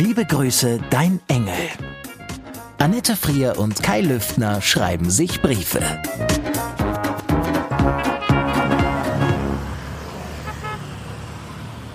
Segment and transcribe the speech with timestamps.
[0.00, 1.58] Liebe Grüße, dein Engel.
[2.78, 5.80] Annette Frier und Kai Lüftner schreiben sich Briefe.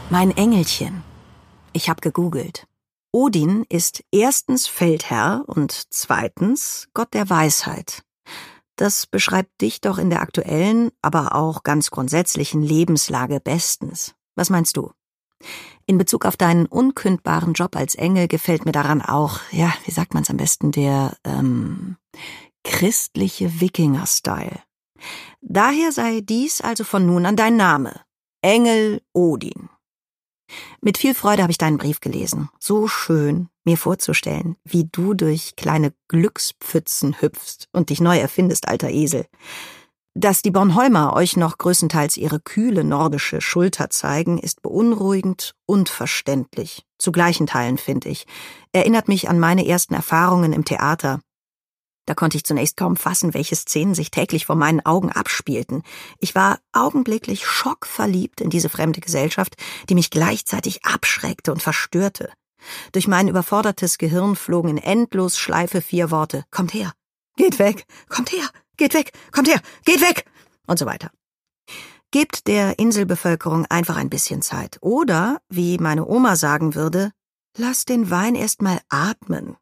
[0.09, 1.01] Mein Engelchen.
[1.71, 2.67] Ich habe gegoogelt.
[3.13, 8.03] Odin ist erstens Feldherr und zweitens Gott der Weisheit.
[8.75, 14.13] Das beschreibt dich doch in der aktuellen, aber auch ganz grundsätzlichen Lebenslage bestens.
[14.35, 14.91] Was meinst du?
[15.85, 20.13] In Bezug auf deinen unkündbaren Job als Engel gefällt mir daran auch, ja, wie sagt
[20.13, 21.97] man's am besten, der ähm,
[22.63, 24.59] christliche Wikinger-Style.
[25.41, 27.99] Daher sei dies also von nun an dein Name.
[28.41, 29.69] Engel Odin.
[30.81, 32.49] Mit viel Freude habe ich deinen Brief gelesen.
[32.59, 38.89] So schön, mir vorzustellen, wie du durch kleine Glückspfützen hüpfst und dich neu erfindest, alter
[38.89, 39.25] Esel.
[40.15, 46.85] Dass die Bornholmer euch noch größtenteils ihre kühle nordische Schulter zeigen, ist beunruhigend und verständlich.
[46.99, 48.27] Zu gleichen Teilen, finde ich.
[48.73, 51.19] Erinnert mich an meine ersten Erfahrungen im Theater.
[52.05, 55.81] Da konnte ich zunächst kaum fassen, welche Szenen sich täglich vor meinen Augen abspielten.
[56.19, 59.55] Ich war augenblicklich schockverliebt in diese fremde Gesellschaft,
[59.89, 62.31] die mich gleichzeitig abschreckte und verstörte.
[62.91, 66.43] Durch mein überfordertes Gehirn flogen in endlos Schleife vier Worte.
[66.51, 66.93] Kommt her.
[67.35, 67.85] Geht weg.
[68.09, 68.47] Kommt her.
[68.83, 70.25] Geht weg, kommt her, geht weg
[70.67, 71.09] und so weiter.
[72.11, 74.77] Gebt der Inselbevölkerung einfach ein bisschen Zeit.
[74.81, 77.13] Oder, wie meine Oma sagen würde,
[77.55, 79.55] lasst den Wein erst mal atmen.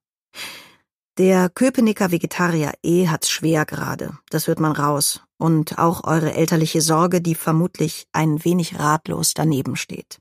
[1.20, 4.18] Der Köpenicker Vegetarier E hat's schwer gerade.
[4.32, 5.22] Das hört man raus.
[5.38, 10.18] Und auch eure elterliche Sorge, die vermutlich ein wenig ratlos daneben steht.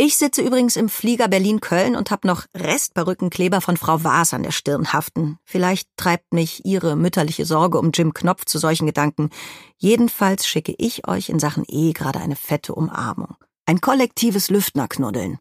[0.00, 4.52] Ich sitze übrigens im Flieger Berlin-Köln und hab noch Restperückenkleber von Frau Waas an der
[4.52, 5.38] Stirn haften.
[5.44, 9.30] Vielleicht treibt mich Ihre mütterliche Sorge um Jim Knopf zu solchen Gedanken.
[9.76, 13.34] Jedenfalls schicke ich euch in Sachen E gerade eine fette Umarmung.
[13.66, 15.40] Ein kollektives Lüftnerknuddeln.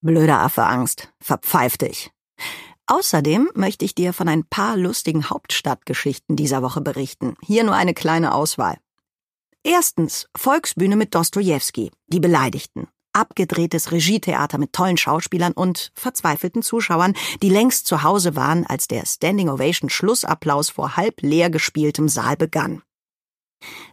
[0.00, 1.12] Blöder Affe Angst.
[1.18, 2.12] Verpfeif dich.
[2.86, 7.34] Außerdem möchte ich dir von ein paar lustigen Hauptstadtgeschichten dieser Woche berichten.
[7.42, 8.78] Hier nur eine kleine Auswahl.
[9.64, 17.50] Erstens Volksbühne mit Dostojewski, die Beleidigten abgedrehtes Regietheater mit tollen Schauspielern und verzweifelten Zuschauern, die
[17.50, 22.82] längst zu Hause waren, als der Standing Ovation Schlussapplaus vor halb leer gespieltem Saal begann.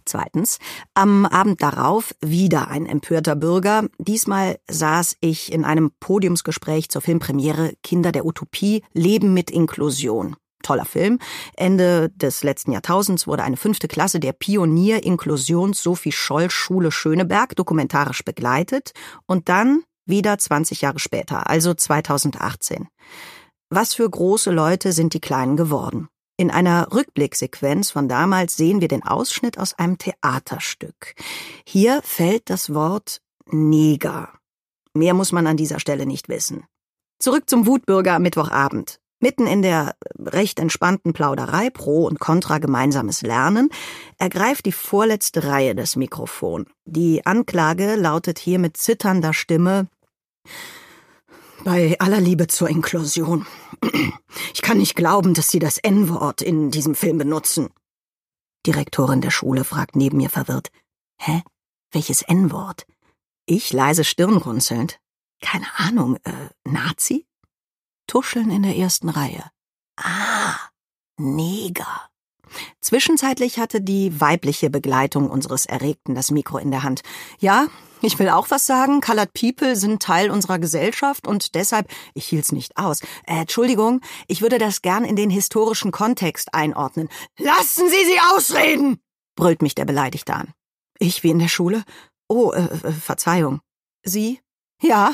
[0.05, 0.57] Zweitens,
[0.93, 3.87] am Abend darauf wieder ein empörter Bürger.
[3.99, 10.35] Diesmal saß ich in einem Podiumsgespräch zur Filmpremiere Kinder der Utopie Leben mit Inklusion.
[10.63, 11.19] Toller Film.
[11.55, 18.23] Ende des letzten Jahrtausends wurde eine fünfte Klasse der Pionier-Inklusions Sophie Scholl Schule Schöneberg dokumentarisch
[18.23, 18.91] begleitet
[19.25, 22.87] und dann wieder 20 Jahre später, also 2018.
[23.69, 26.09] Was für große Leute sind die Kleinen geworden?
[26.37, 31.13] In einer Rückblicksequenz von damals sehen wir den Ausschnitt aus einem Theaterstück.
[31.65, 34.29] Hier fällt das Wort Neger.
[34.93, 36.63] Mehr muss man an dieser Stelle nicht wissen.
[37.19, 38.99] Zurück zum Wutbürger am Mittwochabend.
[39.19, 43.69] Mitten in der recht entspannten Plauderei Pro und Contra gemeinsames Lernen
[44.17, 46.67] ergreift die vorletzte Reihe das Mikrofon.
[46.85, 49.87] Die Anklage lautet hier mit zitternder Stimme
[51.63, 53.45] bei aller Liebe zur Inklusion.
[54.53, 57.69] Ich kann nicht glauben, dass Sie das N-Wort in diesem Film benutzen.
[58.65, 60.69] Direktorin der Schule fragt neben mir verwirrt.
[61.17, 61.43] Hä?
[61.91, 62.85] Welches N-Wort?
[63.45, 64.99] Ich leise stirnrunzelnd.
[65.41, 67.25] Keine Ahnung, äh, Nazi?
[68.09, 69.45] Tuscheln in der ersten Reihe.
[69.95, 70.55] Ah,
[71.17, 72.09] Neger.
[72.81, 77.03] Zwischenzeitlich hatte die weibliche Begleitung unseres Erregten das Mikro in der Hand.
[77.37, 77.67] Ja,
[78.01, 78.99] ich will auch was sagen.
[78.99, 83.01] Colored People sind Teil unserer Gesellschaft und deshalb, ich hielt's nicht aus.
[83.27, 87.09] Äh, Entschuldigung, ich würde das gern in den historischen Kontext einordnen.
[87.37, 88.99] Lassen Sie sie ausreden!
[89.35, 90.53] brüllt mich der Beleidigte an.
[90.97, 91.83] Ich wie in der Schule?
[92.27, 93.61] Oh, äh, äh Verzeihung.
[94.01, 94.39] Sie?
[94.81, 95.13] Ja.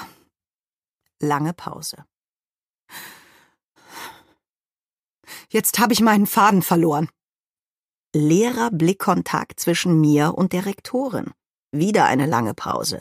[1.19, 2.05] Lange Pause.
[5.55, 7.07] Jetzt habe ich meinen Faden verloren.
[8.13, 11.31] Leerer Blickkontakt zwischen mir und der Rektorin.
[11.71, 12.99] Wieder eine lange Pause.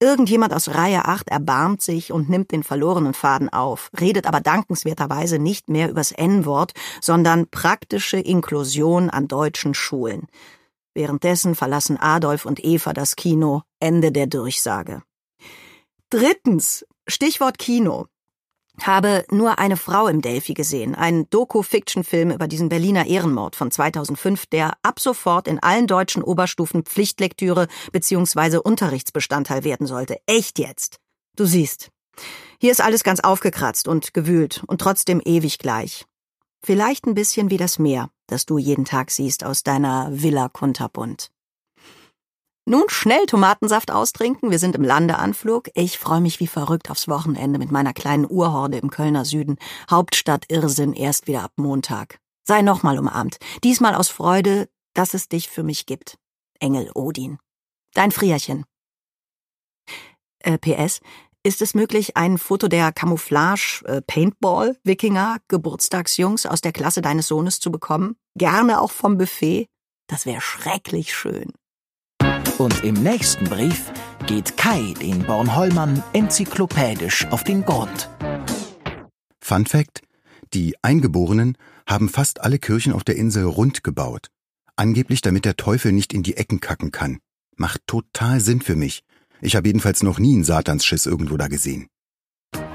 [0.00, 5.38] Irgendjemand aus Reihe 8 erbarmt sich und nimmt den verlorenen Faden auf, redet aber dankenswerterweise
[5.38, 10.26] nicht mehr übers N-Wort, sondern praktische Inklusion an deutschen Schulen.
[10.92, 13.62] Währenddessen verlassen Adolf und Eva das Kino.
[13.78, 15.04] Ende der Durchsage.
[16.10, 16.84] Drittens.
[17.06, 18.08] Stichwort Kino.
[18.82, 24.46] Habe nur eine Frau im Delphi gesehen, ein Doku-Fiction-Film über diesen Berliner Ehrenmord von 2005,
[24.46, 28.58] der ab sofort in allen deutschen Oberstufen Pflichtlektüre bzw.
[28.58, 30.18] Unterrichtsbestandteil werden sollte.
[30.26, 30.98] Echt jetzt.
[31.36, 31.90] Du siehst.
[32.58, 36.04] Hier ist alles ganz aufgekratzt und gewühlt und trotzdem ewig gleich.
[36.62, 41.30] Vielleicht ein bisschen wie das Meer, das du jeden Tag siehst aus deiner Villa Kunterbund.
[42.66, 45.70] Nun schnell Tomatensaft austrinken, wir sind im Landeanflug.
[45.74, 49.56] Ich freue mich wie verrückt aufs Wochenende mit meiner kleinen Urhorde im Kölner Süden.
[49.90, 52.20] Hauptstadt Irrsinn erst wieder ab Montag.
[52.46, 56.18] Sei nochmal umarmt, diesmal aus Freude, dass es dich für mich gibt.
[56.58, 57.38] Engel Odin.
[57.94, 58.64] Dein Frierchen.
[60.40, 61.00] Äh, PS,
[61.42, 67.28] ist es möglich, ein Foto der Camouflage äh, Paintball Wikinger Geburtstagsjungs aus der Klasse deines
[67.28, 68.16] Sohnes zu bekommen?
[68.36, 69.66] Gerne auch vom Buffet?
[70.06, 71.52] Das wäre schrecklich schön.
[72.60, 73.90] Und im nächsten Brief
[74.26, 78.10] geht Kai den Bornholmern enzyklopädisch auf den Grund.
[79.40, 80.02] Fun Fact:
[80.52, 84.26] Die Eingeborenen haben fast alle Kirchen auf der Insel rund gebaut.
[84.76, 87.20] Angeblich, damit der Teufel nicht in die Ecken kacken kann.
[87.56, 89.04] Macht total Sinn für mich.
[89.40, 91.86] Ich habe jedenfalls noch nie einen Satansschiss irgendwo da gesehen.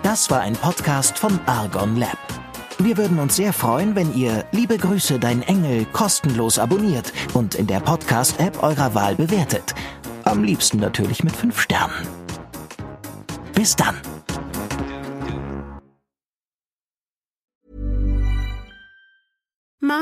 [0.02, 2.45] Das war ein Podcast von Argon Lab.
[2.78, 7.68] Wir würden uns sehr freuen, wenn ihr Liebe Grüße, dein Engel kostenlos abonniert und in
[7.68, 9.74] der Podcast-App eurer Wahl bewertet.
[10.26, 12.08] Am liebsten natürlich mit 5 Sternen.
[13.54, 13.96] Bis dann.